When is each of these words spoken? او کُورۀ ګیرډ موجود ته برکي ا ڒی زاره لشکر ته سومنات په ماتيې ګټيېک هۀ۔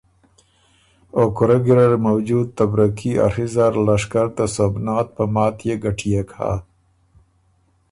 او 1.17 1.23
کُورۀ 1.35 1.57
ګیرډ 1.63 1.93
موجود 2.07 2.47
ته 2.57 2.63
برکي 2.71 3.11
ا 3.25 3.27
ڒی 3.33 3.45
زاره 3.53 3.81
لشکر 3.87 4.27
ته 4.35 4.43
سومنات 4.55 5.07
په 5.15 5.23
ماتيې 5.33 5.75
ګټيېک 5.83 6.29
هۀ۔ 6.37 6.51